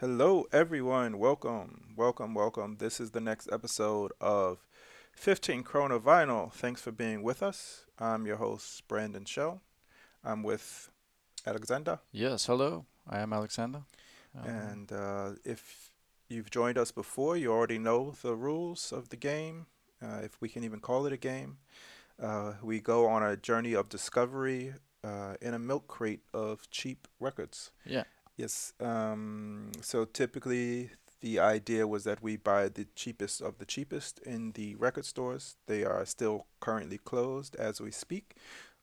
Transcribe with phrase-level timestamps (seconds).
[0.00, 1.18] Hello, everyone.
[1.18, 2.76] Welcome, welcome, welcome.
[2.78, 4.66] This is the next episode of
[5.12, 6.52] 15 Krona Vinyl.
[6.52, 7.86] Thanks for being with us.
[7.98, 9.62] I'm your host, Brandon Shell.
[10.22, 10.90] I'm with
[11.46, 12.00] Alexander.
[12.12, 12.84] Yes, hello.
[13.08, 13.82] I am Alexander.
[14.38, 15.90] Um, And uh, if
[16.28, 19.66] you've joined us before, you already know the rules of the game,
[20.02, 21.58] uh, if we can even call it a game.
[22.20, 24.74] Uh, we go on a journey of discovery
[25.04, 27.70] uh, in a milk crate of cheap records.
[27.84, 28.04] yeah,
[28.36, 28.72] Yes.
[28.80, 30.90] Um, so typically,
[31.20, 35.56] the idea was that we buy the cheapest of the cheapest in the record stores.
[35.66, 38.34] They are still currently closed as we speak.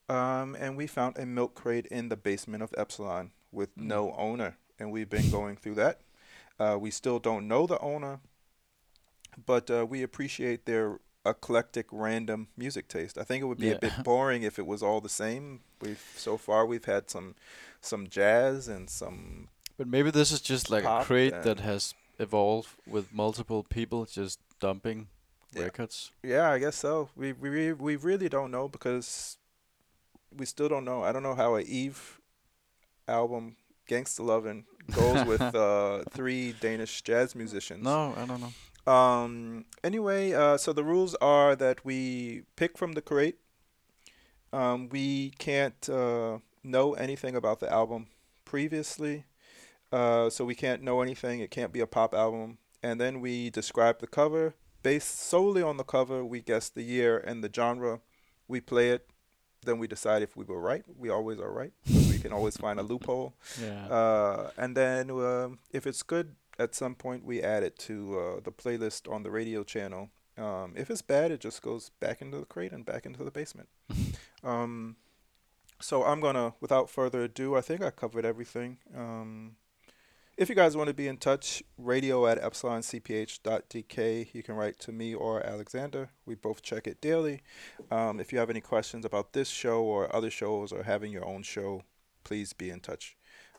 [0.09, 3.83] Um, and we found a milk crate in the basement of Epsilon with Mm.
[3.85, 4.57] no owner.
[4.79, 6.01] And we've been going through that.
[6.59, 8.19] Uh, we still don't know the owner,
[9.45, 13.17] but uh, we appreciate their eclectic, random music taste.
[13.17, 15.61] I think it would be a bit boring if it was all the same.
[15.81, 17.35] We've so far we've had some
[17.81, 22.69] some jazz and some but maybe this is just like a crate that has evolved
[22.87, 25.07] with multiple people just dumping
[25.55, 25.63] Yeah.
[25.63, 26.11] records.
[26.23, 27.09] yeah, I guess so.
[27.15, 29.37] We we we really don't know because
[30.35, 31.03] we still don't know.
[31.03, 32.19] I don't know how a Eve
[33.07, 33.55] album
[33.89, 37.83] Gangsta Lovin' goes with uh, three Danish jazz musicians.
[37.83, 38.53] No, I don't know.
[38.85, 39.65] Um.
[39.83, 43.37] Anyway, uh, so the rules are that we pick from the crate.
[44.51, 48.07] Um, we can't uh, know anything about the album
[48.45, 49.25] previously,
[49.91, 51.39] uh, so we can't know anything.
[51.39, 52.59] It can't be a pop album.
[52.83, 54.55] And then we describe the cover.
[54.83, 58.01] Based solely on the cover, we guess the year and the genre.
[58.47, 59.07] We play it.
[59.65, 60.83] Then we decide if we were right.
[60.97, 61.71] We always are right.
[61.89, 63.33] we can always find a loophole.
[63.61, 63.87] Yeah.
[63.87, 68.39] Uh, and then um, if it's good, at some point we add it to uh,
[68.43, 70.09] the playlist on the radio channel.
[70.37, 73.31] Um, if it's bad, it just goes back into the crate and back into the
[73.31, 73.69] basement.
[74.45, 74.97] Um,
[75.79, 78.79] so I'm gonna, without further ado, I think I covered everything.
[78.93, 79.55] Um,
[80.35, 84.33] if you guys want to be in touch, radio at epsiloncph.dk.
[84.33, 86.09] You can write to me or Alexander.
[86.25, 87.41] We both check it daily.
[87.91, 91.25] Um, if you have any questions about this show or other shows or having your
[91.25, 91.83] own show,
[92.23, 93.15] please be in touch.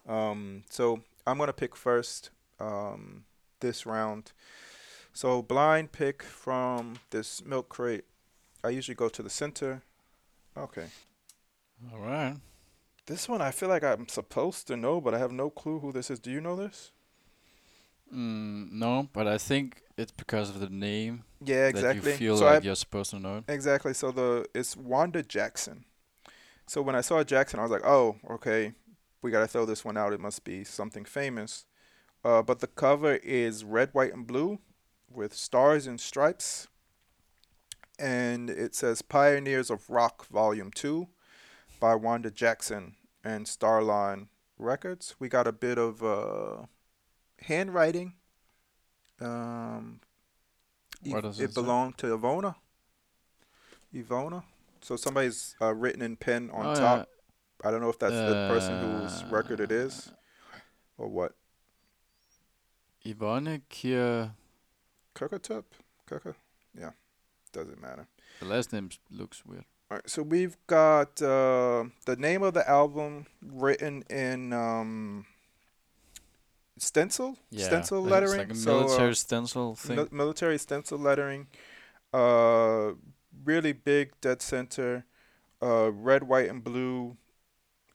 [0.09, 2.31] Um, so I'm gonna pick first
[2.61, 3.25] um,
[3.61, 4.33] this round.
[5.13, 8.05] So blind pick from this milk crate.
[8.63, 9.83] I usually go to the center.
[10.57, 10.87] Okay.
[11.93, 12.37] All right.
[13.07, 15.93] This one I feel like I'm supposed to know, but I have no clue who
[15.93, 16.19] this is.
[16.19, 16.91] Do you know this?
[18.15, 22.01] Mm, no, but I think it's because of the name Yeah, exactly.
[22.01, 23.45] that you feel so like I, you're supposed to know it.
[23.49, 23.95] exactly.
[23.95, 25.85] So the it's Wanda Jackson.
[26.67, 28.73] So when I saw Jackson, I was like, oh, okay,
[29.23, 30.13] we gotta throw this one out.
[30.13, 31.67] It must be something famous.
[32.25, 34.59] Uh, but the cover is red, white, and blue
[35.11, 36.69] with stars and stripes,
[37.99, 41.07] and it says "Pioneers of Rock Volume 2"
[41.81, 45.15] by Wanda Jackson and Starline Records.
[45.19, 46.67] We got a bit of uh,
[47.43, 48.15] handwriting.
[49.21, 50.01] Um,
[51.07, 52.57] What does it it belonged to Ivona.
[53.95, 54.43] Ivona.
[54.81, 57.09] So somebody's uh, written in pen on Oh, top.
[57.63, 60.11] I don't know if that's the person whose Uh, record it is
[60.99, 61.35] or what.
[63.05, 63.13] Yeah.
[63.13, 64.33] Yvonne Kier.
[65.15, 65.65] Kirkatup?
[66.09, 66.35] Kirka?
[66.79, 66.91] Yeah,
[67.53, 68.07] doesn't matter.
[68.41, 69.65] The last name looks weird.
[69.91, 75.27] All right, so we've got uh, the name of the album written in um,
[76.79, 77.67] stencil, Yeah.
[77.67, 78.41] stencil lettering.
[78.41, 79.97] It's like a So, uh, military stencil thing.
[79.97, 81.47] Mil- military stencil lettering,
[82.13, 82.93] uh,
[83.45, 85.05] really big dead center,
[85.63, 87.17] uh, red, white, and blue,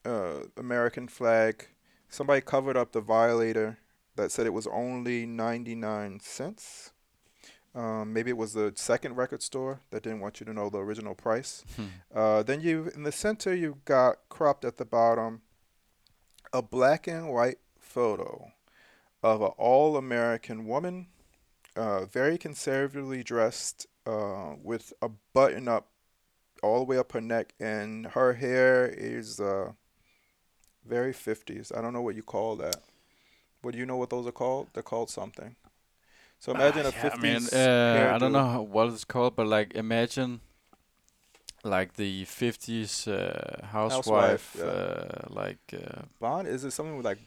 [0.06, 1.68] uh, American flag.
[2.08, 3.78] Somebody covered up the violator
[4.20, 6.92] that said it was only 99 cents.
[7.76, 10.80] Um, maybe it was the second record store that didn't want you to know the
[10.80, 11.64] original price.
[11.76, 11.86] Hmm.
[12.14, 15.42] Uh, then you in the center you've got cropped at the bottom
[16.52, 18.52] a black and white photo
[19.22, 21.08] of an all American woman,
[21.76, 25.90] uh, very conservatively dressed, uh, with a button up
[26.64, 29.72] all the way up her neck, and her hair is uh,
[30.86, 31.72] very fifties.
[31.76, 32.78] I don't know what you call that.
[33.62, 34.68] What do you know what those are called?
[34.74, 35.56] They're called something.
[36.40, 39.36] So imagine a Ah, yeah, I mean, uh, I don't know how, what it's called,
[39.36, 40.40] but like imagine
[41.64, 44.66] like the 50s uh, housewife, Housewife, yeah.
[44.66, 46.54] uh, like uh, Bonnet?
[46.54, 47.20] Is it something with like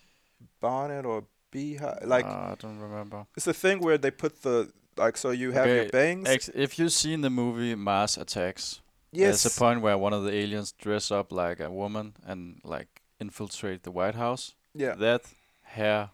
[0.61, 1.99] bonnet or beehive?
[2.05, 3.27] Like uh, I don't remember.
[3.37, 6.29] it's a thing where they put the like so you have your bangs.
[6.29, 8.81] Ex- if you've seen the movie Mars Attacks,
[9.11, 9.43] yes.
[9.43, 13.03] there's a point where one of the aliens dress up like a woman and like
[13.21, 14.55] infiltrate the White House.
[14.75, 14.95] yeah.
[14.95, 15.23] That
[15.63, 16.11] hair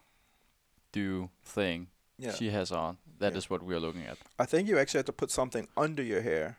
[0.91, 1.87] do thing
[2.17, 2.33] Yeah.
[2.33, 3.49] she has on, That is Yeah.
[3.49, 4.17] what we are looking at.
[4.37, 6.57] I think you actually have to put something under your hair.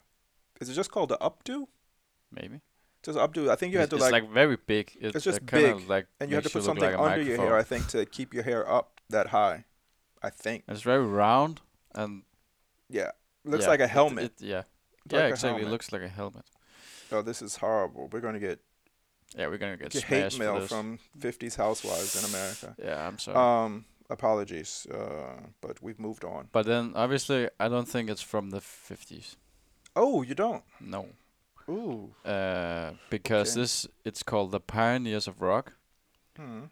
[0.61, 1.69] Is it just called the updo?
[2.31, 2.61] Maybe.
[3.03, 3.49] Just updo.
[3.49, 4.93] I think you it's, had to it's like, like, very big.
[5.00, 7.56] It, it's just big, like and you have to put something like under your hair.
[7.56, 9.65] I think to keep your hair up that high.
[10.23, 10.65] I think.
[10.69, 11.62] It's very round
[11.94, 12.25] and
[12.88, 13.12] Yeah.
[13.44, 14.25] Looks yeah, like a helmet.
[14.25, 14.62] It, yeah,
[15.06, 15.62] It's yeah, like exactly.
[15.62, 16.44] It looks like a helmet.
[17.11, 18.09] Oh, this is horrible.
[18.12, 18.61] We're gonna get,
[19.35, 22.77] Yeah, we're gonna get get hate mail from 50s housewives in America.
[22.79, 23.38] Yeah, I'm sorry.
[23.38, 26.49] Um, apologies, uh, but we've moved on.
[26.53, 29.37] but then obviously, I don't think it's from the 50s.
[29.97, 30.65] Oh, you don't?
[30.81, 31.07] No,
[31.69, 32.15] Ooh.
[32.25, 33.61] uh, because Okay.
[33.62, 35.75] this it's called the Pioneers of Rock,
[36.37, 36.65] Hmm.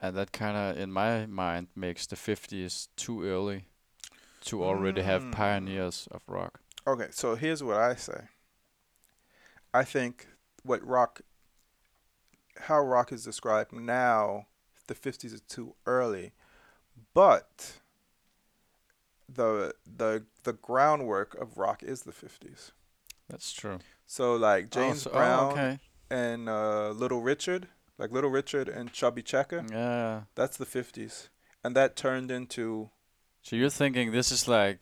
[0.00, 3.64] and that kind of, in my mind, makes the 50s too early
[4.42, 5.32] to already have Mm.
[5.32, 6.60] pioneers of rock.
[6.86, 8.28] Okay, so here's what I say.
[9.72, 10.26] I think
[10.62, 11.22] what rock,
[12.68, 14.46] how rock is described now,
[14.86, 16.32] the 50s is too early,
[17.14, 17.78] but
[19.28, 22.72] the the the groundwork of rock is the 50s.
[23.28, 23.78] That's true.
[24.06, 25.78] So like Oh, James so- oh, Brown okay.
[26.10, 30.22] and uh, Little Richard, like Little Richard and Chubby Checker, Yeah.
[30.34, 31.28] that's the 50s,
[31.62, 32.90] and that turned into
[33.42, 34.80] So you're thinking this is like,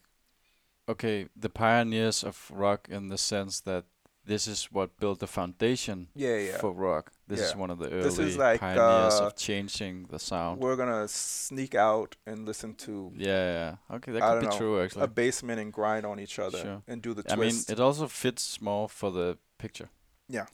[0.89, 3.85] okay, the pioneers of rock in the sense that
[4.25, 6.59] this is what built the foundation yeah yeah.
[6.59, 7.13] for rock.
[7.37, 10.61] This is one of the early This is like, pioneers uh, of changing the sound.
[10.61, 13.97] We're gonna sneak out and listen to Yeah, yeah.
[13.97, 15.05] Okay, that I could be know, true actually.
[15.05, 16.83] a basement and grind on each other Sure.
[16.87, 19.89] and do the I mean, it also fits more for the picture.
[20.29, 20.47] Yeah,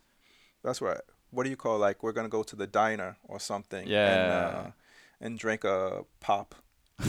[0.63, 1.01] that's right.
[1.31, 3.83] What do you call like we're gonna go to the diner or something?
[3.83, 4.65] And, Yeah.
[4.67, 4.71] uh,
[5.21, 6.55] and drink a pop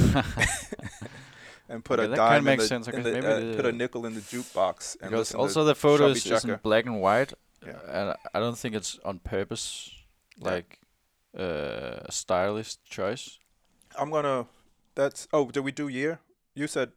[1.69, 4.21] and put a dime in the, in the, uh, the- put a nickel in the
[4.21, 7.33] jukebox and because also the photo Chubby is, in black and white,
[7.65, 7.79] Yeah.
[7.87, 9.91] and I don't think it's on purpose,
[10.37, 10.51] Yeah.
[10.51, 10.79] like
[11.37, 13.39] uh, a stylist choice.
[13.97, 14.45] I'm gonna.
[14.95, 15.51] That's oh.
[15.51, 16.19] Did we do year?
[16.55, 16.91] You said.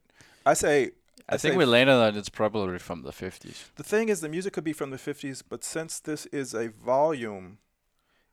[0.44, 0.92] I say
[1.28, 3.70] I, I think say we landed that it's probably from the 50s.
[3.76, 6.68] the thing is the music could be from the 50s, but since this is a
[6.68, 7.58] volume,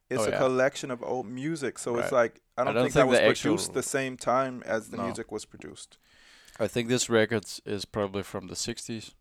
[0.10, 0.38] it's Oh, a yeah.
[0.40, 1.78] collection of old music.
[1.78, 4.98] So it's like I don't, don't think, that was produced the same time as the
[4.98, 5.04] No.
[5.04, 5.98] music was produced.
[6.60, 9.14] I think this record is probably from the 60s,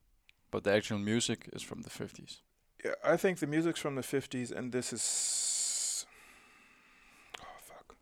[0.50, 2.38] but the actual music is from the 50s.
[2.85, 6.07] Yeah, I think the music's from the 50s, and this is.
[7.41, 7.97] Oh, fuck.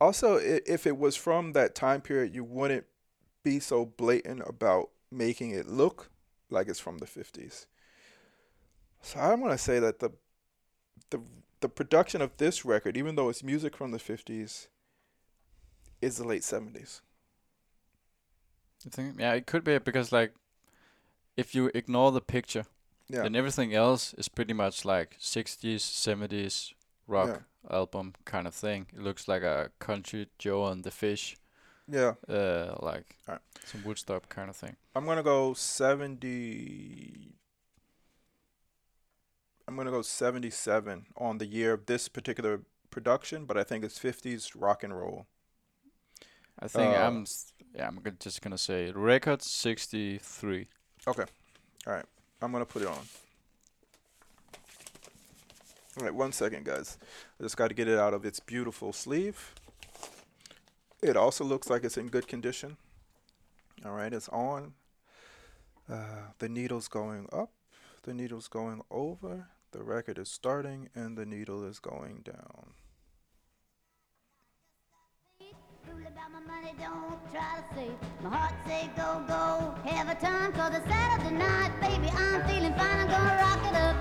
[0.00, 2.86] Also, if it was from that time period, you wouldn't
[3.42, 6.10] be so blatant about making it look
[6.50, 7.66] like it's from the 50s.
[9.02, 10.10] So I'm going to say that the,
[11.10, 11.20] the,
[11.60, 14.68] the production of this record, even though it's music from the 50s,
[16.00, 17.02] is the late 70s.
[18.84, 19.16] You think?
[19.18, 20.32] Yeah, it could be because like,
[21.36, 22.66] if you ignore the picture,
[23.08, 23.22] Yeah.
[23.22, 26.72] then everything else is pretty much like 60s, 70s
[27.06, 27.76] rock Yeah.
[27.76, 28.86] album kind of thing.
[28.94, 31.36] It looks like a country Joe and the Fish,
[31.86, 32.14] Yeah.
[32.28, 33.42] uh, like Alright.
[33.66, 34.76] some Woodstock kind of thing.
[34.94, 37.34] I'm gonna go seventy.
[39.66, 43.98] I'm gonna go seventy-seven on the year of this particular production, but I think it's
[43.98, 45.26] fifties rock and roll.
[46.58, 47.26] I think Uh, I'm
[47.74, 50.68] yeah I'm just gonna say record 63.
[52.42, 53.06] I'm gonna put it on.
[55.96, 56.98] All right, one second, guys.
[57.38, 59.54] I just got to get it out of its beautiful sleeve.
[61.00, 62.76] It also looks like it's in good condition.
[63.84, 64.74] All right, it's on.
[65.88, 67.50] Uh, the needle's going up.
[68.02, 69.46] The needle's going over.
[69.70, 72.72] The record is starting, and the needle is going down.
[76.34, 77.92] My money, don't try to save.
[78.22, 80.52] My heart say go, go, have a time.
[80.52, 83.00] Cause it's Saturday night, baby, I'm feeling fine.
[83.00, 83.96] I'm gonna rock it up.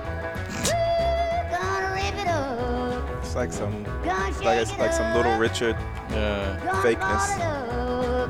[0.66, 3.24] Woo, gonna rip it up.
[3.24, 5.38] It's like some, Gonna like it's like some Little.
[5.38, 5.76] Richard.
[5.76, 6.82] Uh, yeah.
[6.84, 7.38] Fakeness.
[7.38, 8.30] ball it up.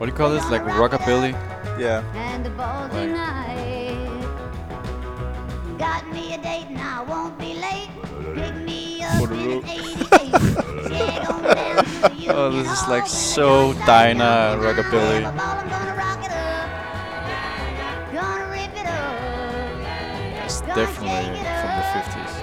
[0.00, 0.48] What do you call this?
[0.50, 1.32] Like rockabilly?
[1.78, 3.06] Yeah, And the ball Right.
[3.06, 3.94] tonight.
[5.78, 7.88] Got me a date and I won't be late.
[8.34, 11.24] Pick me up in an 88.
[12.30, 15.22] Oh, this is like so diner rockabilly.
[15.22, 16.68] Have a ball, I'm gonna rock it up.
[18.12, 20.44] Gonna rip it up.
[20.44, 22.34] It's definitely from the 50s.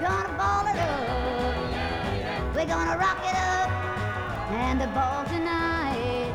[0.00, 2.54] Gonna ball it up.
[2.54, 3.70] We're gonna rock it up.
[4.52, 6.30] And the ball tonight.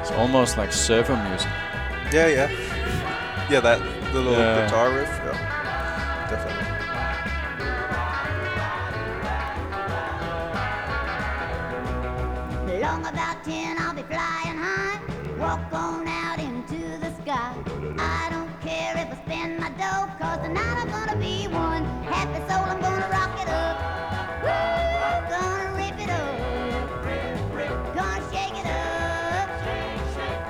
[0.00, 1.48] It's almost like surfer music.
[2.12, 2.50] yeah, yeah,
[3.50, 3.60] yeah.
[3.60, 3.80] That
[4.12, 4.64] little Yeah.
[4.66, 5.08] guitar riff.
[5.08, 5.51] Yeah,
[15.52, 17.54] Out into the sky.
[17.98, 22.40] I don't care if I spend my dough, cause tonight I'm gonna be one happy
[22.48, 22.64] soul.
[22.64, 23.76] I'm gonna rock it up.
[25.28, 26.38] Gonna rip it up.
[27.94, 29.48] Gonna shake it up.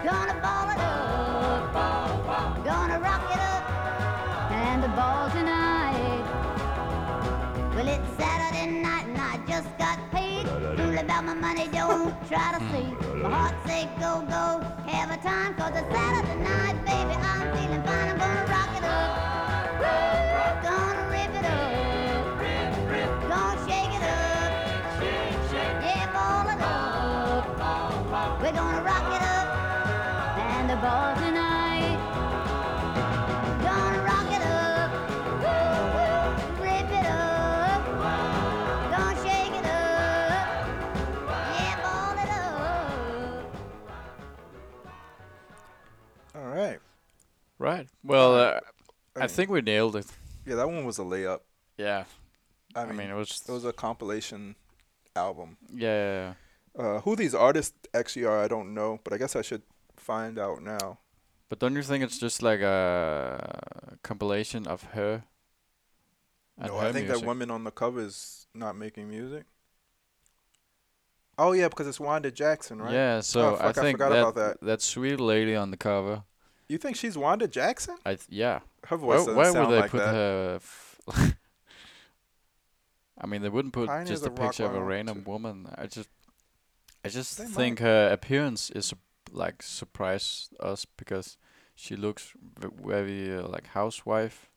[0.04, 1.73] Gonna ball it up.
[2.64, 3.64] Gonna rock it up.
[4.52, 6.23] And the ball tonight.
[7.75, 10.47] Well, it's Saturday night and I just got paid.
[10.47, 13.01] Fool about my money, don't try to see.
[13.22, 14.60] For heart's sake, go, go,
[14.90, 15.54] have a time.
[15.54, 18.08] Cause it's Saturday night, baby, I'm feeling fine.
[18.10, 19.82] I'm gonna rock it up.
[20.64, 23.28] Gonna rip it up.
[23.28, 24.50] Gonna shake it up.
[25.86, 28.42] Yeah, ball it up.
[28.42, 29.46] We're gonna rock it up.
[30.38, 31.41] And the ball tonight.
[48.04, 48.61] Well, uh,
[49.21, 50.06] I mean, think we nailed it.
[50.47, 51.40] Yeah, that one was a layup.
[51.76, 52.04] Yeah.
[52.75, 53.42] I I mean, mean, it was.
[53.49, 54.56] it was a compilation
[55.16, 55.59] album.
[55.73, 56.35] yeah, yeah, yeah.
[56.76, 59.62] Uh, who these artists actually are, I don't know, but I guess I should
[59.97, 60.99] find out now.
[61.49, 65.25] But don't you think it's just like a compilation of her?
[66.56, 67.21] And no, her I think music?
[67.21, 69.44] that woman on the cover is not making music.
[71.38, 72.92] Oh yeah, because it's Wanda Jackson, right?
[72.92, 74.56] Yeah, so Oh, fuck, I I think forgot that, about that.
[74.62, 76.25] that sweet lady on the cover.
[76.72, 77.96] You think she's Wanda Jackson?
[78.06, 78.60] I th- yeah.
[78.86, 80.14] Her Why, voice doesn't why sound would they like put that.
[80.14, 80.54] her?
[80.56, 81.00] F-
[83.20, 85.30] I mean, they wouldn't put Pioneers just a picture of a random too.
[85.30, 85.68] woman.
[85.76, 86.08] I just,
[87.04, 88.94] I just They think her appearance is
[89.30, 91.36] like surprise us because
[91.74, 94.48] she looks very uh, like housewife.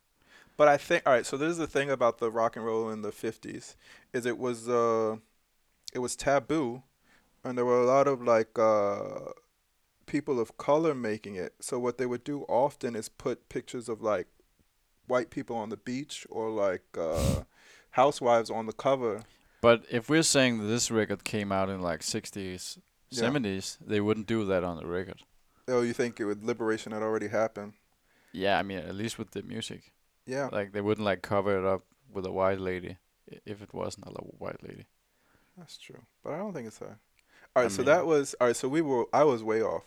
[0.57, 1.25] But I think all right.
[1.25, 3.75] So this is the thing about the rock and roll in the '50s,
[4.13, 5.17] is it was uh,
[5.93, 6.83] it was taboo,
[7.43, 9.31] and there were a lot of like uh,
[10.05, 11.53] people of color making it.
[11.59, 14.27] So what they would do often is put pictures of like
[15.07, 17.41] white people on the beach or like uh,
[17.91, 19.23] housewives on the cover.
[19.61, 22.77] But if we're saying that this record came out in like 60s,
[23.09, 23.23] Yeah.
[23.29, 25.21] 70s, they wouldn't do that on the record.
[25.67, 27.73] Oh, you think it would liberation had already happened?
[28.31, 29.91] Yeah, I mean, at least with the music.
[30.27, 30.49] Yeah.
[30.51, 31.83] Like, they wouldn't like cover it up
[32.13, 32.97] with a white lady
[33.45, 34.85] if it wasn't a white lady.
[35.57, 36.97] That's true, but I don't think it's her.
[37.55, 38.55] All right, I so mean- that was all right.
[38.55, 39.83] So we were, I was way off.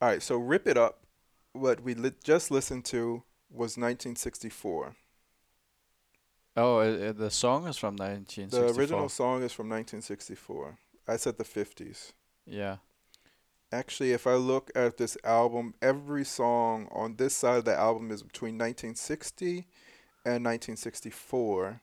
[0.00, 1.04] All right, so rip it up.
[1.52, 4.94] What we li- just listened to was 1964.
[6.56, 8.72] Oh, uh, the song is from 1964.
[8.72, 10.78] The original song is from 1964.
[11.08, 12.12] I said the 50s.
[12.46, 12.76] Yeah.
[13.72, 18.10] Actually, if I look at this album, every song on this side of the album
[18.10, 19.66] is between 1960
[20.24, 21.80] and 1964.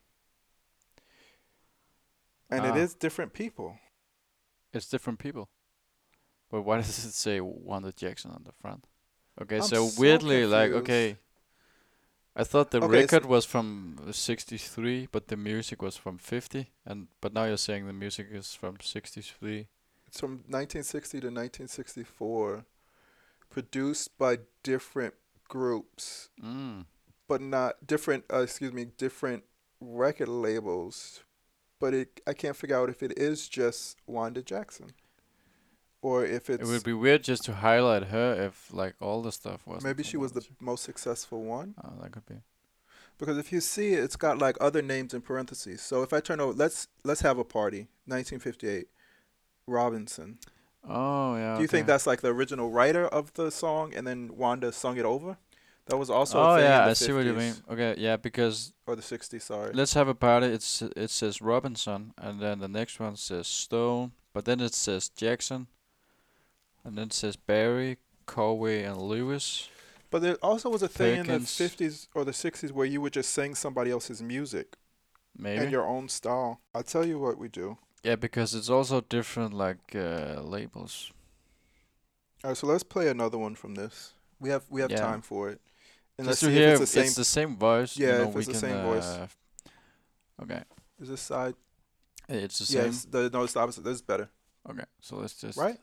[2.50, 2.76] And it Ah.
[2.78, 3.78] is different people.
[4.74, 5.50] It's different people.
[6.50, 8.86] But why does it say Wanda Jackson on the front?
[9.42, 11.18] Okay, I'm so so weirdly, like, okay.
[12.36, 16.72] I thought the Okay, record was from uh, 63, but the music was from 50.
[16.86, 19.68] and But now you're saying the music is from 63.
[20.08, 22.66] It's from 1960 to 1964,
[23.50, 25.16] produced by different
[25.50, 26.86] groups, Mm.
[27.28, 28.26] but not different.
[28.32, 29.44] Uh, excuse me, different
[29.82, 31.24] record labels.
[31.80, 34.92] But it, I can't figure out if it is just Wanda Jackson,
[36.08, 39.32] or if it's It would be weird just to highlight her if, like, all the
[39.32, 39.84] stuff was.
[39.84, 41.76] maybe she was the most successful one.
[41.84, 42.36] Oh, that could be.
[43.18, 45.82] Because if you see it, it's got like other names in parentheses.
[45.82, 48.88] So if I turn over, let's let's have a party, 1958,
[49.66, 50.38] Robinson.
[50.88, 51.56] Oh, yeah.
[51.56, 54.98] Do you think that's like the original writer of the song, and then Wanda sung
[54.98, 55.38] it over?
[55.88, 57.56] That was also a Oh, thing yeah, I see what you mean.
[57.74, 59.42] Okay, yeah, because or the 60s.
[59.42, 59.72] Sorry.
[59.74, 60.48] Let's have a party.
[60.48, 65.10] It's it says Robinson, and then the next one says Stone, but then it says
[65.10, 65.68] Jackson,
[66.88, 69.70] and then it says Barry, Corway, and Lewis.
[70.10, 71.30] But there also was a thing Perkins.
[71.30, 71.48] in the
[71.86, 74.78] 50s or the 60s where you would just sing somebody else's music
[75.38, 75.66] Maybe.
[75.66, 76.62] in your own style.
[76.74, 77.78] I'll tell you what we do.
[78.04, 81.12] yeah, because it's also different like uh, labels.
[82.44, 84.14] All right, so let's play another one from this.
[84.40, 85.02] We have we have Yeah.
[85.02, 85.60] time for it.
[86.18, 87.26] And Just let's see hear if it's the same.
[87.26, 87.98] same voice.
[87.98, 89.04] you Yeah, know, if we it's the can, same voice.
[89.04, 89.28] uh,
[90.44, 90.62] Okay,
[91.02, 91.56] is this side?
[92.30, 92.88] it's the Yeah, same.
[92.90, 93.84] it's the, no, it's the opposite.
[93.84, 94.30] This is better,
[94.70, 95.78] Okay, so let's just right?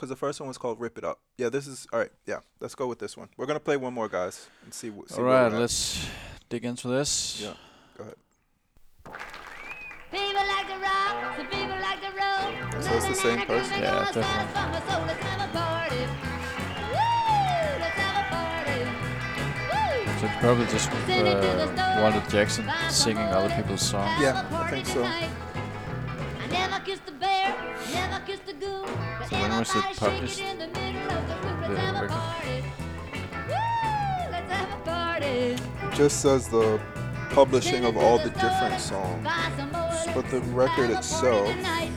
[0.00, 2.08] Because the first one was called "Rip It Up." Yeah, this is all right.
[2.24, 3.28] Yeah, let's go with this one.
[3.36, 4.88] We're gonna play one more, guys, and see.
[4.88, 5.60] wh- see All where right, we're at.
[5.60, 6.06] let's
[6.48, 7.38] dig into this.
[7.42, 7.52] Yeah.
[7.98, 8.14] Go ahead.
[10.10, 12.82] People like to rock, some people like to roll.
[12.82, 13.82] So it's the same person?
[13.82, 16.00] Yeah, So let's have a party.
[16.88, 16.96] Woo!
[17.84, 18.80] Let's have a party.
[19.68, 20.18] Woo!
[20.18, 24.18] So it's probably just uh, Wanda Jackson singing other people's songs.
[24.22, 25.02] Yeah, I think so.
[27.92, 30.38] So when was it published?
[30.38, 31.60] the middle the room.
[31.60, 32.10] Let's The have a record?
[32.10, 32.64] party.
[33.48, 34.30] Woo!
[34.30, 35.26] Let's have a party.
[35.26, 36.80] It just says the
[37.30, 39.24] publishing of all the different songs.
[39.24, 41.90] Buy some more But the record have a party itself- tonight.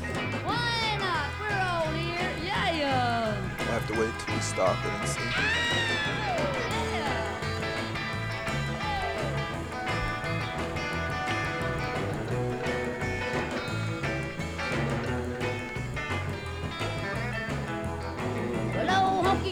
[0.44, 1.30] Why not?
[1.40, 2.32] We're all here.
[2.44, 3.36] Yeah, yeah.
[3.60, 5.22] I have to wait till we stop it and see.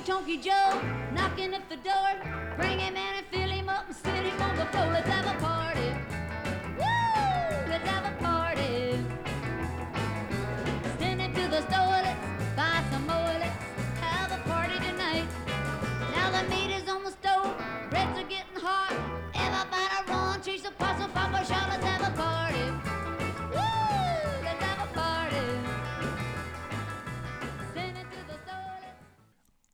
[0.06, 0.82] Tonky Joe
[1.14, 2.12] knocking at the door.
[2.58, 4.88] Bring him in and fill him up and sit him on the floor.
[4.88, 5.41] Let's have a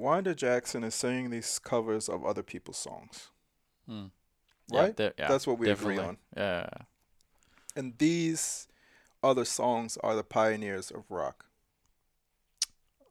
[0.08, 3.30] Wanda Jackson is singing these covers of other people's songs,
[3.86, 4.06] Hmm.
[4.72, 4.96] right?
[4.96, 6.18] de- yeah, That's what we agree on.
[6.36, 6.70] Yeah.
[7.76, 8.70] And these
[9.22, 11.48] other songs are the pioneers of rock.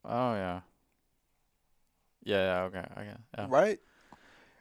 [0.06, 0.60] Oh yeah.
[2.24, 2.36] Yeah.
[2.46, 2.86] yeah okay.
[2.96, 3.16] Okay.
[3.36, 3.46] Yeah.
[3.50, 3.78] Right?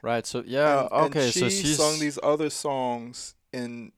[0.01, 0.25] Right.
[0.25, 0.82] So yeah.
[0.82, 1.32] and, and okay.
[1.32, 3.94] she so she's sung these other songs in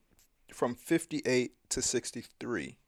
[0.52, 2.78] from 58 to 63.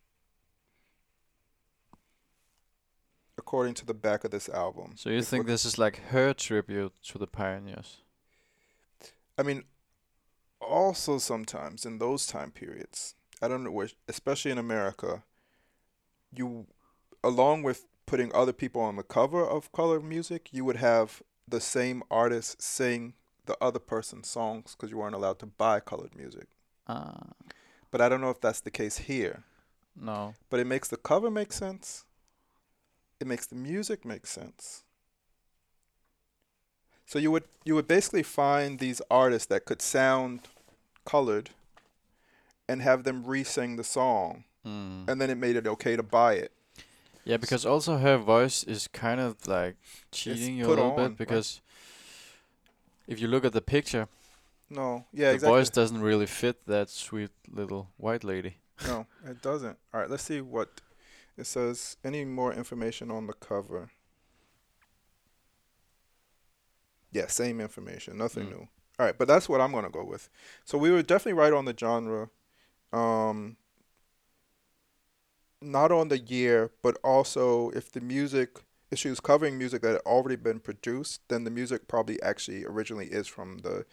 [3.40, 4.88] According to the back of this album.
[4.97, 7.90] So you think this is like her tribute to the pioneers?
[9.38, 9.64] I mean,
[10.61, 15.23] also sometimes in those time periods, I don't know especially in America,
[16.38, 16.66] you,
[17.25, 21.61] along with putting other people on the cover of color music, you would have the
[21.61, 23.14] same artist sing
[23.47, 26.49] the other person's songs because you weren't allowed to buy colored music.
[26.87, 27.28] Ah.
[27.90, 29.44] But I don't know if that's the case here.
[29.97, 30.35] no.
[30.50, 32.04] But it makes the cover make sense.
[33.21, 34.83] It makes the music make sense.
[37.07, 40.41] So you would you would basically find these artists that could sound
[41.05, 41.50] colored
[42.69, 45.09] and have them re-sing the song Mm.
[45.09, 46.53] and then it made it okay to buy it.
[47.25, 49.77] Yeah, because also her voice is kind of like
[50.12, 51.17] cheating you a little on, bit right.
[51.17, 51.62] because
[53.09, 54.07] if you look at the picture,
[54.69, 55.59] No, yeah, the exactly.
[55.59, 58.57] voice doesn't really fit that sweet little white lady.
[58.87, 59.79] No, it doesn't.
[59.95, 60.69] All right, let's see what
[61.40, 61.97] it says.
[62.04, 63.91] Any more information on the cover?
[67.12, 68.17] Yeah, same information.
[68.19, 68.50] Nothing Mm.
[68.50, 68.69] new.
[68.99, 70.28] All right, but that's what I'm gonna go with.
[70.65, 72.30] So we were definitely right on the genre.
[72.93, 73.56] Um,
[75.60, 78.58] not on the year, but also if the music,
[78.91, 82.65] if she was covering music that had already been produced, then the music probably actually
[82.65, 83.84] originally is from the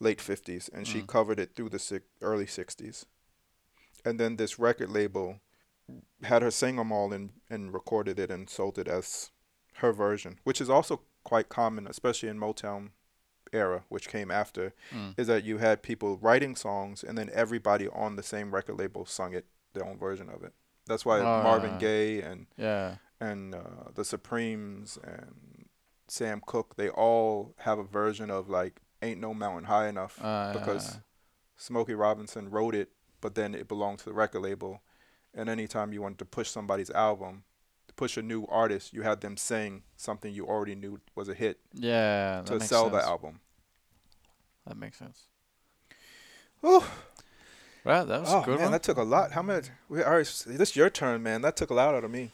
[0.00, 1.06] late 50s, and she Mm.
[1.08, 3.06] covered it through the si- early 60s.
[4.04, 5.40] And then this record label
[6.22, 9.30] had her sing them all and, and recorded it and sold it as
[9.76, 12.90] her version, which is also quite common, especially in Motown
[13.52, 15.14] era, which came after, Mm.
[15.18, 19.04] is that you had people writing songs and then everybody on the same record label
[19.04, 20.52] sung it their own version of it.
[20.86, 21.78] That's why Marvin Ah.
[21.78, 22.96] Gaye and Yeah.
[23.20, 25.68] and uh, the Supremes and
[26.08, 30.52] Sam Cooke, they all have a version of like "Ain't No Mountain High Enough" Uh,
[30.52, 30.98] because
[31.56, 32.90] Smokey Robinson wrote it,
[33.20, 34.82] but then it belonged to the record label.
[35.34, 37.44] And anytime you wanted to push somebody's album,
[37.88, 41.34] to push a new artist, you had them sing something you already knew was a
[41.34, 42.92] hit yeah, to sell sense.
[43.02, 43.40] the album.
[44.66, 45.22] That makes sense.
[46.60, 46.82] Whew.
[47.84, 48.72] Right, that was Oh a good man, one.
[48.72, 49.32] that took a lot.
[49.32, 49.64] How much?
[49.88, 51.42] We, all right, this your turn, man.
[51.42, 52.30] That took a lot out of me.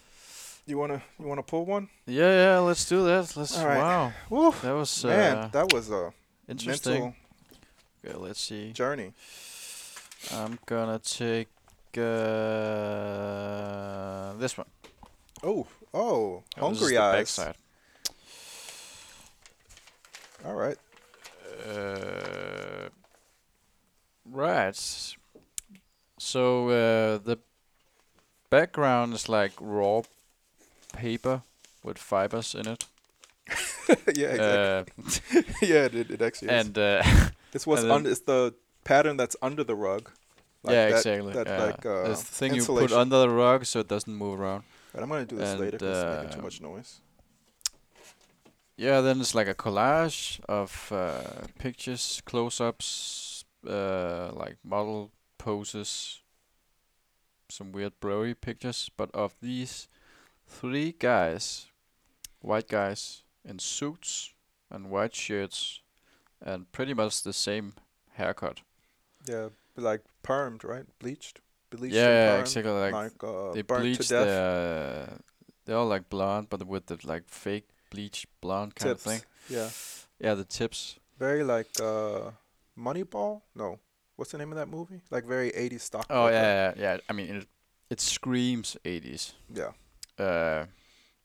[0.66, 1.88] You wanna you wanna pull one?
[2.04, 3.34] yeah, yeah, let's do that.
[3.34, 3.56] Let's.
[3.56, 3.78] All right.
[3.78, 6.12] Wow, Woo, that was uh, man, that was a
[6.46, 7.14] interesting.
[8.04, 8.72] Okay, let's see.
[8.72, 9.14] journey.
[10.34, 11.48] I'm gonna take
[11.96, 12.02] uh,
[14.38, 14.66] this one.
[15.42, 17.36] Oh, oh, Oh, this hungry eyes.
[17.36, 17.54] backside.
[20.44, 20.76] All right.
[21.66, 22.88] Uh,
[24.30, 24.76] right.
[26.18, 27.38] So uh, the
[28.50, 30.02] background is like raw
[30.92, 31.42] paper
[31.82, 32.84] with fibers in it.
[34.14, 35.38] yeah, exactly.
[35.38, 36.66] Uh, yeah, it, it actually is.
[36.66, 37.02] and uh,
[37.54, 38.06] it's what's and.
[38.06, 40.10] It's the pattern that's under the rug.
[40.62, 41.32] Like yeah, that- exactly.
[41.32, 41.64] That yeah.
[41.64, 44.64] like uh, It's the thing you put under the rug so it doesn't move around.
[44.92, 47.00] But I'm gonna do this and, later 'cause it's making too uh, much noise.
[48.76, 56.20] Yeah, then it's like a collage of uh, pictures, close-ups, uh, like model poses,
[57.48, 59.88] some weird blurry pictures, but of these
[60.46, 61.66] three guys,
[62.40, 64.32] white guys in suits
[64.70, 65.80] and white shirts,
[66.40, 67.72] and pretty much the same
[68.12, 68.60] haircut.
[69.26, 69.48] Yeah,
[69.80, 70.84] like permed, right?
[70.98, 71.94] Bleached, bleached.
[71.94, 72.72] yeah, yeah, permed, exactly.
[72.72, 73.62] Like, Like, uh, they
[73.94, 75.18] to their,
[75.64, 79.06] they're all like blonde, but with the like fake bleach blonde kind tips.
[79.06, 79.22] of thing.
[79.48, 79.70] Yeah,
[80.20, 80.98] Yeah, the tips.
[81.18, 82.30] very like uh,
[82.76, 83.42] Moneyball.
[83.54, 83.78] No,
[84.16, 85.00] what's the name of that movie?
[85.10, 86.06] Like very 80s stock.
[86.10, 86.96] Oh yeah, yeah, yeah.
[87.08, 87.46] I mean, it,
[87.90, 89.32] it screams 80s.
[89.52, 89.72] Yeah.
[90.18, 90.66] Uh,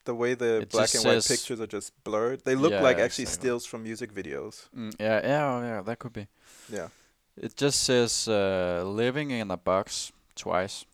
[0.05, 2.43] The way the black and white pictures are just blurred.
[2.43, 3.47] They look like actually exactly.
[3.47, 4.67] stills from music videos.
[4.75, 5.81] mm, yeah, yeah, oh, yeah.
[5.81, 6.27] That could be.
[6.69, 6.89] Yeah.
[7.35, 10.85] It just says uh, "living in a box" twice,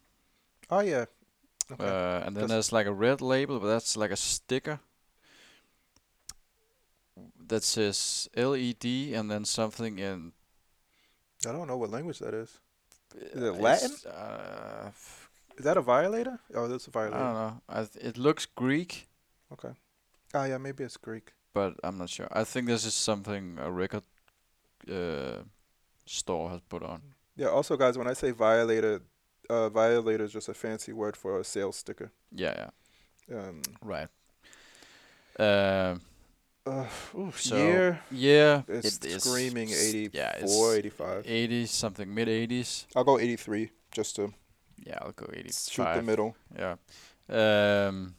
[0.70, 1.06] Oh yeah.
[1.72, 1.86] Okay.
[1.86, 4.80] uh, and then there's like a red label, but that's like a sticker.
[7.48, 10.32] that says LED and then something in.
[11.48, 12.60] I don't know what language that is.
[13.16, 13.92] Is it uh, Latin?
[14.06, 16.40] Uh, f- Is that a violator?
[16.54, 17.18] Oh, that's a violator.
[17.18, 17.62] I don't know.
[17.68, 19.08] I th- it looks Greek,
[19.52, 19.74] Okay.
[20.34, 21.34] Ah, yeah, maybe it's Greek.
[21.54, 22.28] but I'm not sure.
[22.32, 24.04] I think this is something a record
[24.88, 25.42] uh,
[26.18, 27.02] store has put on.
[27.36, 27.48] Yeah.
[27.50, 29.02] Also, guys, when I say violator,
[29.50, 32.12] uh, violator is just a fancy word for a sales sticker.
[32.32, 32.70] Yeah,
[33.30, 33.62] yeah, Um.
[33.82, 34.10] right.
[35.40, 36.02] Um,
[36.66, 36.86] Uh,
[37.18, 38.02] oof, So, year.
[38.12, 41.24] yeah, It's it is screaming s- 84, Yeah, it's 85.
[41.26, 42.86] 80 something, mid 80s.
[42.96, 44.34] I'll go 83 just to
[44.86, 45.72] Yeah, I'll go 85.
[45.74, 46.36] shoot the middle.
[46.56, 46.76] Yeah.
[47.88, 48.16] Um,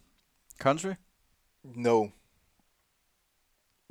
[0.58, 0.96] country?
[1.62, 2.12] No.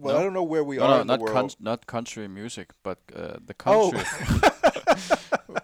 [0.01, 0.19] Well, No?
[0.19, 1.35] I don't know where we no, are no, in not the world.
[1.35, 3.91] con- not country music, but uh, the Oh.
[3.91, 4.49] country.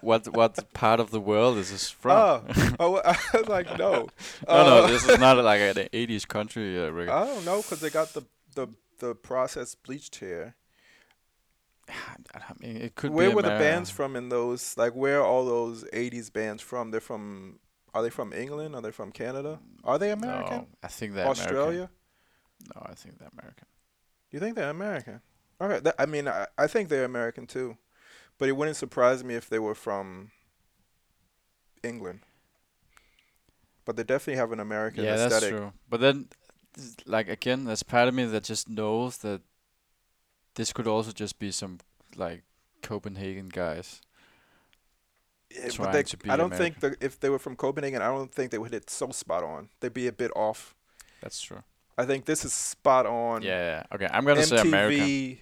[0.02, 2.12] what what part of the world is this from?
[2.18, 2.44] Oh,
[2.80, 3.92] oh, I was like, no.
[4.48, 7.12] no, no, Uh, this is not like an 80s country uh, record.
[7.12, 8.22] I don't know because they got the
[8.54, 8.66] the
[8.98, 10.54] the processed bleached hair.
[11.88, 14.76] I mean, it could where were the bands from in those?
[14.76, 16.90] Like, where are all those '80s bands from?
[16.90, 17.58] They're from.
[17.94, 18.74] Are they from England?
[18.74, 19.58] Are they from Canada?
[19.82, 20.58] Are they American?
[20.58, 21.88] No, I think they're Australia?
[21.88, 22.74] American.
[22.74, 23.66] No, I think they're American.
[24.36, 25.22] You think they're American?
[25.58, 25.82] All right.
[25.82, 27.78] That, I mean, I, I think they're American too,
[28.36, 30.30] but it wouldn't surprise me if they were from
[31.82, 32.20] England.
[33.86, 35.30] But they definitely have an American yeah, aesthetic.
[35.30, 35.72] that's true.
[35.88, 36.28] But then,
[37.06, 39.40] like again, there's part of me that just knows that
[40.54, 41.78] this could also just be some
[42.14, 42.42] like
[42.82, 44.02] Copenhagen guys.
[45.50, 48.08] Yeah, trying they, to be I don't think that if they were from Copenhagen, I
[48.08, 49.70] don't think they would hit so spot on.
[49.80, 50.74] They'd be a bit off.
[51.22, 51.62] That's true.
[51.98, 53.42] I think this is spot on.
[53.42, 53.94] Yeah, yeah.
[53.94, 55.38] Okay, I'm gonna say MTV, American.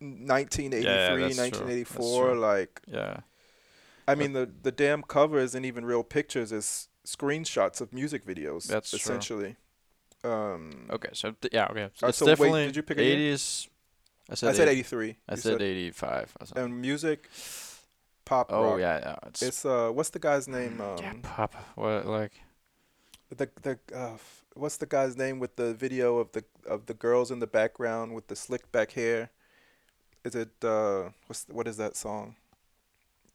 [0.00, 1.20] 1983, Yeah, that's true.
[1.26, 2.26] That's 1984.
[2.30, 2.38] true.
[2.40, 3.20] Like, Yeah.
[4.06, 8.66] I mean, the the damn cover isn't even real pictures; it's screenshots of music videos.
[8.66, 8.96] That's true.
[8.98, 9.56] essentially.
[10.24, 11.90] Um, Okay, so th- yeah, okay.
[11.94, 13.68] So it's so wait, definitely did you pick 80s.
[14.30, 15.16] I said, I said 80 83.
[15.28, 16.62] I said 85 or.
[16.62, 17.28] And music,
[18.24, 18.80] pop oh rock.
[18.80, 19.16] yeah, yeah.
[19.28, 20.80] It's, It's uh, what's the guy's name?
[20.80, 21.54] Um, yeah, pop.
[21.76, 22.32] What like?
[23.36, 24.16] the the uh,
[24.58, 28.14] what's the guy's name with the video of the of the girls in the background
[28.14, 29.30] with the slick back hair?
[30.24, 32.36] Is it uh what's what is that song?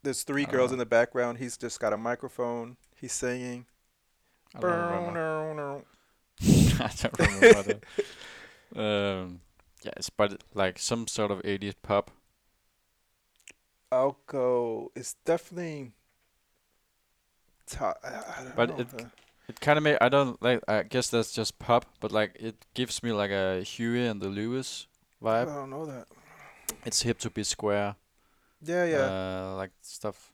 [0.03, 0.73] There's three girls know.
[0.73, 1.39] in the background.
[1.39, 2.77] He's just got a microphone.
[2.95, 3.65] He's singing.
[4.55, 5.17] I don't remember.
[6.79, 7.83] I don't remember that.
[8.75, 9.41] Um,
[9.83, 12.12] yeah, it's but like some sort of 80s pop.
[13.93, 14.91] I'll go.
[14.95, 15.93] It's definitely.
[17.65, 18.07] Top, I,
[18.41, 18.75] I don't But know.
[18.79, 19.05] it-
[19.47, 19.97] It kind of made.
[19.99, 20.62] I don't like.
[20.67, 24.29] I guess that's just pop, but like it gives me like a Huey and the
[24.29, 24.88] Lewis
[25.21, 25.49] vibe.
[25.49, 26.08] I don't know that.
[26.86, 27.95] It's hip to be square.
[28.62, 30.32] Yeah, yeah, Uh, like stuff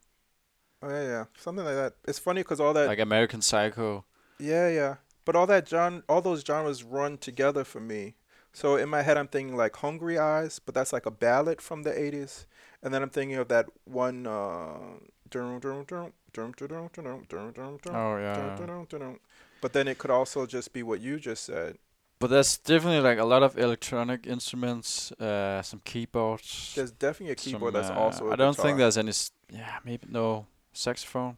[0.81, 1.25] oh, yeah, yeah.
[1.37, 1.93] Something like that.
[2.07, 2.87] It's funny because all that.
[2.87, 4.05] like American Psycho.
[4.39, 4.95] Yeah, yeah.
[5.25, 8.15] But all that genre, all those genres run together for me.
[8.51, 11.83] So in my head, I'm thinking like Hungry Eyes, but that's like a ballad from
[11.83, 12.45] the '80s.
[12.81, 14.25] And then I'm thinking of that one.
[14.25, 19.13] Uh, dun, dun, dun, dun, dun, dun, dun, dun, dun, dun, Oh yeah.
[19.61, 21.77] But then it could also just be what you just said.
[22.19, 26.73] But there's definitely like a lot of electronic instruments, uh, some keyboards.
[26.75, 28.29] There's definitely a some, keyboard that's uh, also.
[28.29, 29.09] I I don't think there's any.
[29.09, 31.37] S- yeah, maybe no saxophone.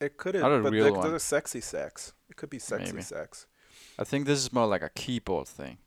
[0.00, 1.02] It could not have, a but real there- one.
[1.02, 2.14] there's a sexy sax.
[2.30, 3.02] It could be sexy Maybe.
[3.02, 3.46] sax.
[3.98, 5.78] I think this is more like a keyboard thing.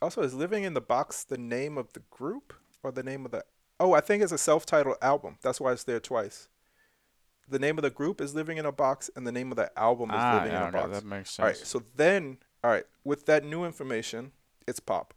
[0.00, 3.30] Also, is Living in the Box the name of the group or the name of
[3.30, 3.44] the?
[3.80, 5.38] Oh, I think it's a self-titled album.
[5.42, 6.48] That's why it's there twice.
[7.50, 9.70] The name of the group is Living in a Box, and the name of the
[9.78, 11.00] album is ah, Living yeah, in a okay, Box.
[11.00, 11.38] that makes sense.
[11.38, 11.56] All right.
[11.56, 14.32] So then, all right, with that new information,
[14.66, 15.14] it's pop.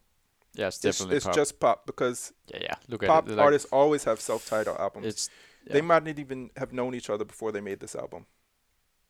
[0.54, 1.36] yeah, it's It's, definitely it's pop.
[1.36, 2.76] just pop because yeah, yeah.
[2.88, 3.36] Look pop at it.
[3.36, 5.06] like, artists always have self-titled albums.
[5.08, 5.30] It's
[5.68, 8.26] They might not even have known each other before they made this album.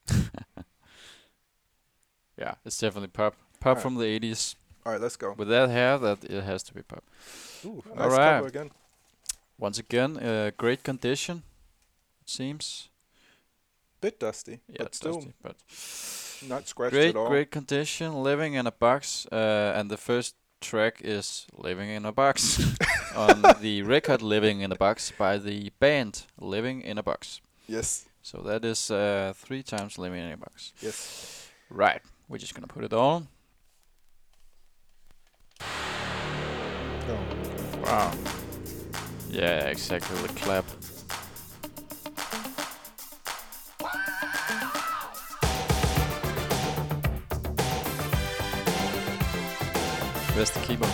[2.37, 3.35] yeah, it's definitely pop.
[3.59, 3.83] Pop Alright.
[3.83, 4.55] from the 80s.
[4.85, 5.33] All right, let's go.
[5.37, 7.03] With that hair, that it has to be pop.
[7.65, 8.37] Ooh, nice right.
[8.37, 8.71] cover again.
[9.59, 11.43] Once again, uh, great condition.
[12.21, 12.89] It seems.
[14.01, 15.55] Bit dusty, Yeah, but still dusty, but
[16.49, 17.29] not scratched great, at all.
[17.29, 18.23] great condition.
[18.23, 22.59] Living in a box, uh, and the first track is "Living in a Box"
[23.15, 28.05] on the record "Living in a Box" by the band "Living in a Box." Yes,
[28.23, 31.49] So that is uh, three times "Living in a Box." yes.
[31.69, 32.01] Right.
[32.27, 33.27] We're just gonna put it on.
[37.07, 37.81] Oh.
[37.83, 38.11] Wow.
[39.29, 40.17] Yeah, exactly.
[40.27, 40.65] The clap.
[50.41, 50.89] Where's the keyboard?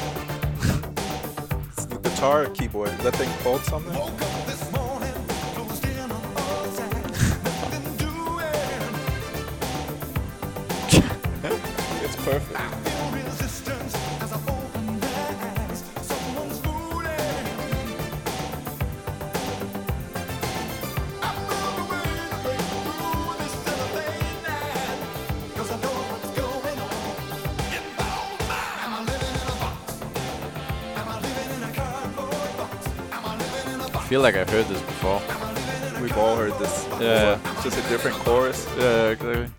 [1.71, 2.89] It's the guitar keyboard.
[2.89, 3.93] Is that thing called something?
[12.03, 12.86] It's perfect.
[34.07, 35.21] Feel like I've heard this before.
[36.01, 36.85] We've all heard this.
[36.85, 37.03] before.
[37.03, 37.39] Yeah.
[37.61, 38.65] Just a different chorus.
[38.77, 39.49] Yeah, exactly.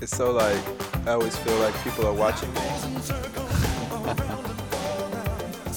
[0.00, 0.56] It's so like
[1.04, 2.60] I always feel like people are watching me.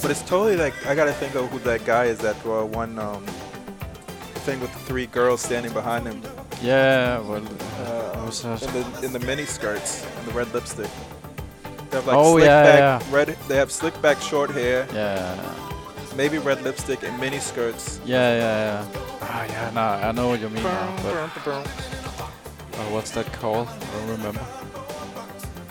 [0.04, 2.20] but it's totally like I gotta think of who that guy is.
[2.20, 3.26] That uh, one um,
[4.46, 6.22] thing with the three girls standing behind him
[6.62, 7.42] Yeah, well, uh,
[8.62, 10.90] in the in the mini skirts and the red lipstick.
[11.92, 13.16] They have like Oh, slick yeah, back yeah.
[13.16, 13.28] red.
[13.48, 15.36] They have slick back short hair, yeah,
[16.16, 18.00] maybe red lipstick and mini skirts.
[18.06, 19.02] yeah, yeah, yeah.
[19.22, 21.16] Ah, yeah, nah, I know what you mean now, but
[21.48, 23.68] uh, what's that called?
[23.68, 24.42] I don't remember.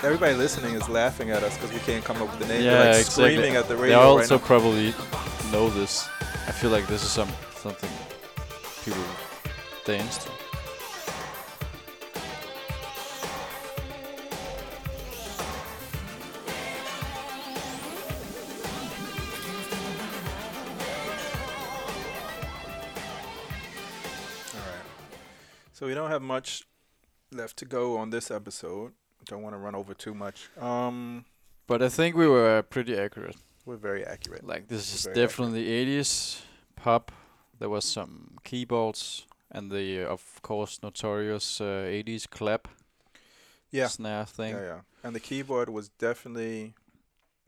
[0.02, 2.62] Everybody listening is laughing at us because we can't come up with the name.
[2.64, 3.34] yeah, They're like exactly.
[3.34, 4.44] screaming at the They radio right also now.
[4.46, 4.94] probably
[5.52, 6.08] know this.
[6.48, 7.90] I feel like this is some something
[8.84, 9.02] people
[9.84, 10.30] dance to.
[26.00, 26.64] Don't have much
[27.30, 28.92] left to go on this episode.
[29.26, 30.48] Don't want to run over too much.
[30.58, 31.24] Um,
[31.66, 33.36] But I think we were pretty accurate.
[33.66, 34.44] we're very accurate.
[34.46, 36.40] Like this is Very definitely 80s
[36.76, 37.12] pop.
[37.58, 41.64] There was some keyboards and the uh, of course notorious uh,
[42.02, 42.68] 80s clap
[43.70, 43.88] Yeah.
[43.88, 44.54] snare thing.
[44.54, 44.80] Yeah, yeah.
[45.04, 46.74] And the keyboard was definitely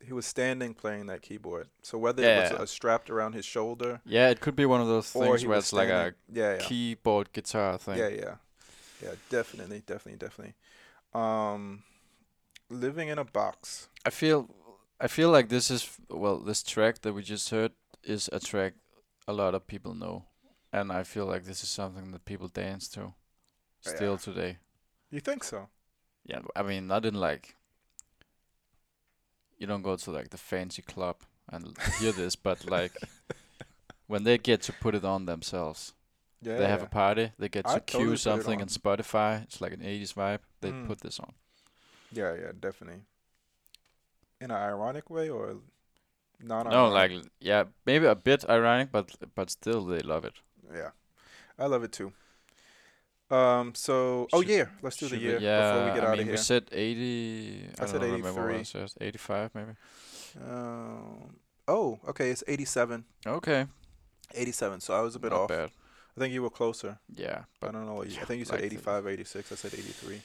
[0.05, 1.69] he was standing playing that keyboard.
[1.83, 4.89] So whether it was uh, strapped around his shoulder Yeah, it could be one of
[4.89, 6.59] those things where it's like a yeah, yeah.
[6.59, 7.99] keyboard guitar thing.
[7.99, 8.35] Yeah, yeah.
[9.03, 10.55] Yeah, definitely, definitely, definitely.
[11.15, 11.83] Um
[12.71, 13.89] living in a box.
[14.05, 14.49] I feel
[15.01, 17.73] I feel like this is well this track that we just heard
[18.05, 18.75] is a track
[19.27, 20.25] a lot of people know.
[20.73, 23.15] And I feel like this is something that people dance to
[23.81, 24.19] still Yeah.
[24.19, 24.59] today.
[25.11, 25.69] You think so?
[26.25, 27.57] Yeah, I mean, not in like
[29.63, 31.17] you don't go to like the fancy club
[31.49, 32.93] and hear this, but like
[34.09, 35.95] when they get to put it on themselves,
[36.43, 36.59] Yeah.
[36.59, 36.87] they have yeah.
[36.87, 38.63] a party, they get to totally cue something on.
[38.63, 39.43] on Spotify.
[39.45, 40.41] It's like an 80s vibe.
[40.61, 40.87] They Mm.
[40.87, 41.33] put this on.
[42.13, 43.03] Yeah, yeah, definitely.
[44.41, 45.57] In an ironic way or
[46.41, 50.35] not No, like yeah, maybe a bit ironic, but but still they love it.
[50.75, 50.91] Yeah,
[51.59, 52.13] I love it too.
[53.31, 53.75] Um.
[53.75, 56.07] So, oh Should- yeah, let's do the Should we- year yeah, before we get I
[56.07, 56.33] out mean, of here.
[56.35, 57.69] we said 80.
[57.79, 58.65] I, I said don't remember what I 83.
[58.65, 58.91] said.
[59.01, 59.71] 85 maybe.
[60.45, 61.37] Um.
[61.69, 62.31] Oh, okay.
[62.31, 63.05] It's eighty-seven.
[63.27, 63.67] Okay,
[64.35, 64.81] Eighty-seven.
[64.81, 65.49] So I was a bit not off.
[65.49, 65.71] bad.
[66.17, 66.99] I think you were closer.
[67.15, 67.95] Yeah, But I don't know.
[67.95, 69.53] What you, I think you said like 85, 86.
[69.53, 70.17] I said 83.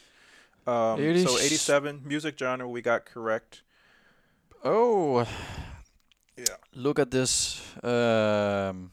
[0.66, 0.98] Um.
[1.26, 3.62] So eighty-seven music genre we got correct.
[4.66, 5.26] oh,
[6.36, 6.46] Yeah.
[6.74, 7.62] look at this.
[7.84, 8.92] Um,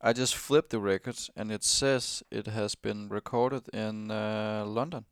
[0.00, 5.04] I just flipped the records, and it says it has been recorded in uh, London.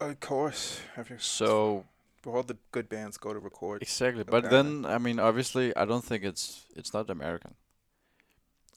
[0.00, 0.80] Of course.
[0.94, 1.84] Have you, So
[2.26, 3.82] all the good bands go to record.
[3.82, 7.54] exactly, but then I mean, obviously, I don't think it's it's not American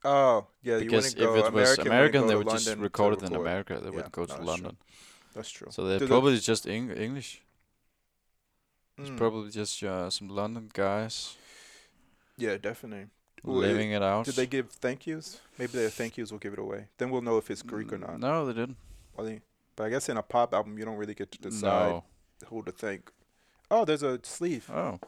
[0.04, 0.80] Oh, yeah.
[0.80, 3.36] because if go it was American, American, they would just record it in record.
[3.36, 3.80] America.
[3.84, 4.72] They Yeah, would go to that's true.
[4.72, 4.78] London.
[5.34, 5.74] That's true.
[5.74, 7.42] So they're Do probably just Eng- English.
[9.02, 11.36] It's Mm, probably just uh, some London guys
[12.38, 13.08] Yeah, definitely.
[13.44, 14.26] Living it out.
[14.26, 15.40] Did they give thank yous?
[15.58, 16.88] Maybe their thank yous will give it away.
[16.98, 18.20] Then we'll know if it's Greek or not.
[18.20, 18.78] No, they didn't.
[19.18, 19.42] I think,
[19.76, 22.04] but I guess in a pop album, you don't really get to decide No.
[22.48, 23.12] who to thank.
[23.72, 24.70] Oh, there's a sleeve.
[24.74, 25.00] Oh,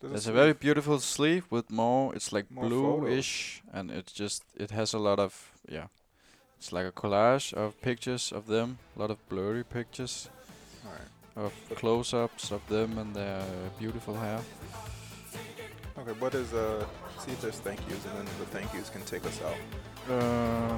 [0.00, 0.34] There's, there's a sleeve.
[0.34, 2.14] very beautiful sleeve with more.
[2.14, 5.86] It's like More bluish, and it's just it has a lot of yeah.
[6.58, 10.28] It's like a collage of pictures of them, a lot of blurry pictures
[11.36, 13.42] of close-ups of them and their
[13.78, 14.40] beautiful hair.
[16.06, 16.84] Okay, what is uh?
[17.18, 19.56] See if there's thank yous, and then the thank yous can take us out.
[20.10, 20.76] Uh,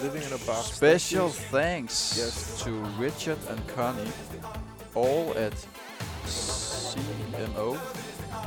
[0.00, 0.70] Living in a box.
[0.72, 2.62] special thanks Yes.
[2.62, 4.12] to Richard and Connie,
[4.94, 5.54] all at
[6.24, 7.76] CMO,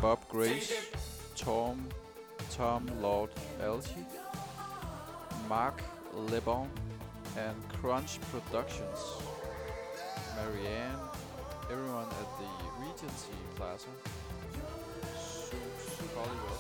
[0.02, 0.72] Bob Grace,
[1.36, 1.86] Tom,
[2.52, 4.06] Tom Lord Algie,
[5.50, 5.82] Mark
[6.14, 6.70] Lebon,
[7.36, 9.00] and Crunch Productions.
[10.38, 11.00] Marianne,
[11.70, 12.48] everyone at the
[12.86, 13.88] Regency Plaza,
[16.20, 16.60] Hollywood.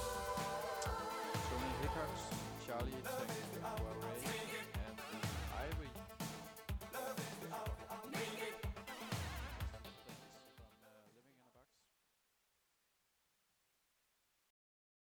[1.49, 1.71] Tony
[2.65, 3.58] Charlie